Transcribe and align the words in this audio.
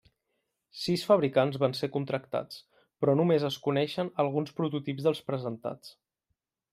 Sis 0.83 1.01
fabricants 1.09 1.59
van 1.63 1.75
ser 1.79 1.89
contractats 1.97 2.57
però 3.03 3.15
només 3.19 3.45
es 3.51 3.57
coneixen 3.67 4.09
alguns 4.25 4.57
prototips 4.61 5.09
dels 5.09 5.23
presentats. 5.29 5.93